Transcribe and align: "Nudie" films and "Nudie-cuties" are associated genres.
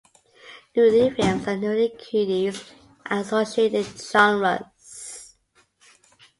"Nudie" 0.75 1.11
films 1.15 1.45
and 1.45 1.61
"Nudie-cuties" 1.61 2.71
are 3.05 3.19
associated 3.19 3.85
genres. 3.85 5.35